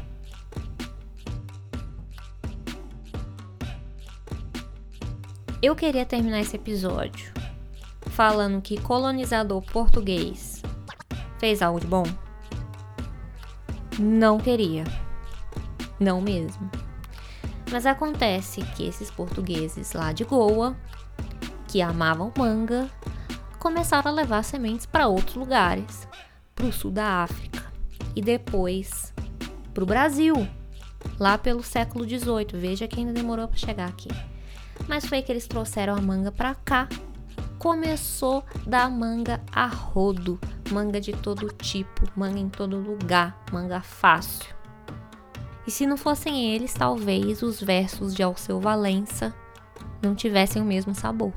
Eu 5.61 5.74
queria 5.74 6.05
terminar 6.05 6.40
esse 6.40 6.57
episódio 6.57 7.33
falando 8.11 8.61
que 8.61 8.81
colonizador 8.81 9.62
português 9.62 10.62
fez 11.38 11.62
algo 11.62 11.81
de 11.81 11.87
bom? 11.87 12.05
Não 13.98 14.38
queria. 14.38 14.85
Não 15.98 16.20
mesmo. 16.20 16.70
Mas 17.72 17.87
acontece 17.87 18.62
que 18.77 18.87
esses 18.87 19.11
portugueses 19.11 19.92
lá 19.94 20.12
de 20.12 20.22
Goa 20.24 20.77
que 21.75 21.83
amavam 21.83 22.33
manga 22.39 22.89
começaram 23.59 24.09
a 24.09 24.15
levar 24.15 24.45
sementes 24.45 24.87
para 24.87 25.09
outros 25.09 25.35
lugares, 25.35 26.07
para 26.55 26.67
o 26.67 26.73
sul 26.73 26.93
da 26.93 27.25
África 27.25 27.65
e 28.15 28.23
depois 28.23 29.13
para 29.73 29.83
o 29.83 29.87
Brasil, 29.87 30.49
lá 31.19 31.37
pelo 31.37 31.65
século 31.65 32.09
XVIII. 32.09 32.47
Veja 32.55 32.87
que 32.87 33.01
ainda 33.01 33.13
demorou 33.13 33.49
para 33.49 33.57
chegar 33.57 33.89
aqui. 33.89 34.07
Mas 34.87 35.05
foi 35.05 35.21
que 35.21 35.33
eles 35.33 35.49
trouxeram 35.49 35.97
a 35.97 36.01
manga 36.01 36.31
para 36.31 36.55
cá. 36.55 36.89
Começou 37.59 38.45
da 38.65 38.89
manga 38.89 39.43
a 39.51 39.67
rodo, 39.67 40.39
manga 40.71 41.01
de 41.01 41.13
todo 41.13 41.49
tipo, 41.55 42.09
manga 42.15 42.39
em 42.39 42.49
todo 42.49 42.79
lugar, 42.79 43.37
manga 43.51 43.81
fácil. 43.81 44.55
E 45.67 45.73
se 45.73 45.89
não 45.89 45.97
fossem 45.97 46.55
eles, 46.55 46.73
talvez 46.73 47.43
os 47.43 47.61
versos 47.61 48.15
de 48.15 48.23
Alceu 48.23 48.61
Valença 48.61 49.35
não 50.01 50.15
tivessem 50.15 50.63
o 50.63 50.65
mesmo 50.65 50.95
sabor. 50.95 51.33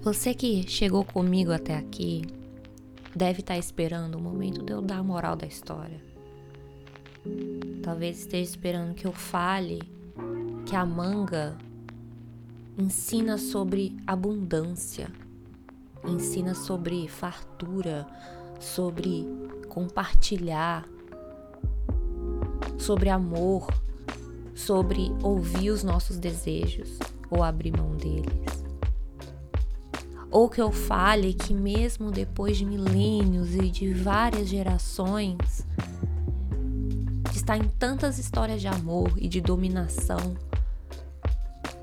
Você 0.00 0.32
que 0.32 0.66
chegou 0.66 1.04
comigo 1.04 1.52
até 1.52 1.76
aqui 1.76 2.22
deve 3.14 3.40
estar 3.40 3.58
esperando 3.58 4.14
o 4.14 4.20
momento 4.20 4.62
de 4.62 4.72
eu 4.72 4.80
dar 4.80 4.98
a 4.98 5.02
moral 5.02 5.36
da 5.36 5.46
história. 5.46 6.00
Talvez 7.82 8.20
esteja 8.20 8.50
esperando 8.50 8.94
que 8.94 9.06
eu 9.06 9.12
fale 9.12 9.82
que 10.64 10.74
a 10.74 10.86
manga 10.86 11.58
ensina 12.78 13.36
sobre 13.36 13.96
abundância, 14.06 15.10
ensina 16.06 16.54
sobre 16.54 17.06
fartura, 17.06 18.06
sobre 18.58 19.26
compartilhar, 19.68 20.88
sobre 22.78 23.10
amor, 23.10 23.66
sobre 24.54 25.10
ouvir 25.22 25.70
os 25.70 25.82
nossos 25.82 26.16
desejos 26.16 26.98
ou 27.30 27.42
abrir 27.42 27.76
mão 27.76 27.96
deles. 27.96 28.64
Ou 30.30 30.48
que 30.48 30.60
eu 30.60 30.70
fale 30.70 31.32
que, 31.32 31.54
mesmo 31.54 32.10
depois 32.10 32.56
de 32.56 32.64
milênios 32.64 33.54
e 33.54 33.70
de 33.70 33.92
várias 33.92 34.48
gerações, 34.48 35.66
está 37.32 37.56
em 37.56 37.68
tantas 37.78 38.18
histórias 38.18 38.60
de 38.60 38.68
amor 38.68 39.12
e 39.16 39.26
de 39.26 39.40
dominação, 39.40 40.36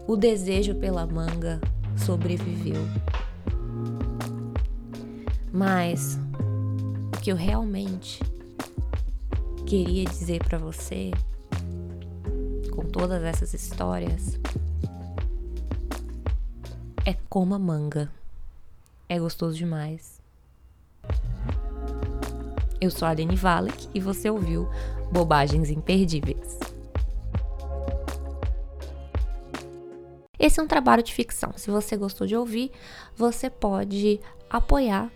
o 0.07 0.15
desejo 0.15 0.75
pela 0.75 1.07
manga 1.07 1.59
sobreviveu. 1.97 2.85
Mas 5.51 6.19
o 7.15 7.19
que 7.19 7.31
eu 7.31 7.35
realmente 7.35 8.19
queria 9.65 10.05
dizer 10.05 10.43
para 10.43 10.59
você 10.59 11.09
com 12.71 12.83
todas 12.83 13.23
essas 13.23 13.53
histórias 13.53 14.37
é 17.35 17.37
como 17.37 17.53
a 17.53 17.59
manga. 17.59 18.09
É 19.09 19.19
gostoso 19.19 19.57
demais. 19.57 20.21
Eu 22.79 22.89
sou 22.89 23.05
a 23.05 23.11
Aline 23.11 23.35
Valek 23.35 23.89
e 23.93 23.99
você 23.99 24.29
ouviu 24.29 24.69
Bobagens 25.11 25.69
Imperdíveis. 25.69 26.57
Esse 30.39 30.61
é 30.61 30.63
um 30.63 30.67
trabalho 30.67 31.03
de 31.03 31.13
ficção. 31.13 31.51
Se 31.57 31.69
você 31.69 31.97
gostou 31.97 32.25
de 32.25 32.37
ouvir, 32.37 32.71
você 33.17 33.49
pode 33.49 34.21
apoiar 34.49 35.11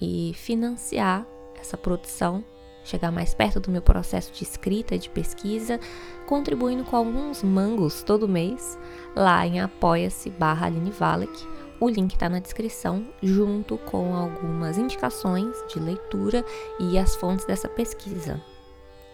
e 0.00 0.32
financiar 0.36 1.26
essa 1.60 1.76
produção, 1.76 2.44
chegar 2.84 3.10
mais 3.10 3.34
perto 3.34 3.58
do 3.58 3.72
meu 3.72 3.82
processo 3.82 4.32
de 4.32 4.44
escrita 4.44 4.94
e 4.94 4.98
de 4.98 5.10
pesquisa, 5.10 5.80
contribuindo 6.28 6.84
com 6.84 6.94
alguns 6.94 7.42
mangos 7.42 8.04
todo 8.04 8.28
mês 8.28 8.78
lá 9.16 9.44
em 9.44 9.60
apoia-se 9.60 10.30
barra 10.30 10.66
Aline 10.66 10.92
Valek. 10.92 11.54
O 11.80 11.88
link 11.88 12.12
está 12.12 12.28
na 12.28 12.38
descrição, 12.38 13.04
junto 13.22 13.76
com 13.78 14.14
algumas 14.14 14.78
indicações 14.78 15.56
de 15.68 15.80
leitura 15.80 16.44
e 16.78 16.96
as 16.96 17.16
fontes 17.16 17.44
dessa 17.44 17.68
pesquisa. 17.68 18.40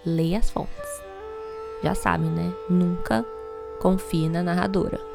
Leia 0.04 0.38
as 0.38 0.50
fontes. 0.50 1.02
Já 1.82 1.94
sabe, 1.94 2.26
né? 2.26 2.52
Nunca 2.68 3.24
confie 3.80 4.28
na 4.28 4.42
narradora. 4.42 5.09